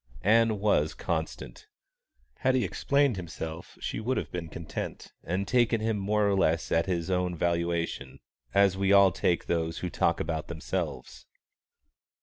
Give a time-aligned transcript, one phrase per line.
[0.23, 1.67] Ann was constant.
[2.37, 6.71] Had he explained himself she would have been content and taken him more or less
[6.71, 8.19] at his own valuation,
[8.51, 11.27] as we all take those who talk about themselves.